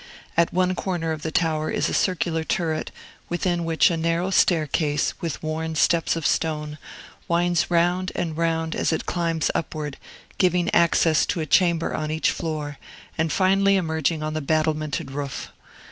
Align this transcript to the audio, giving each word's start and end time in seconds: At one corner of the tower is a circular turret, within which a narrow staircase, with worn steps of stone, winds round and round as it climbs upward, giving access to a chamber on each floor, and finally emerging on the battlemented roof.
At 0.35 0.51
one 0.51 0.73
corner 0.73 1.11
of 1.11 1.21
the 1.21 1.29
tower 1.31 1.69
is 1.69 1.87
a 1.87 1.93
circular 1.93 2.43
turret, 2.43 2.89
within 3.29 3.63
which 3.65 3.91
a 3.91 3.97
narrow 3.97 4.31
staircase, 4.31 5.13
with 5.21 5.43
worn 5.43 5.75
steps 5.75 6.15
of 6.15 6.25
stone, 6.25 6.79
winds 7.27 7.69
round 7.69 8.11
and 8.15 8.35
round 8.35 8.75
as 8.75 8.91
it 8.91 9.05
climbs 9.05 9.51
upward, 9.53 9.97
giving 10.39 10.73
access 10.73 11.23
to 11.27 11.39
a 11.39 11.45
chamber 11.45 11.93
on 11.93 12.09
each 12.09 12.31
floor, 12.31 12.79
and 13.15 13.31
finally 13.31 13.75
emerging 13.75 14.23
on 14.23 14.33
the 14.33 14.41
battlemented 14.41 15.11
roof. 15.11 15.51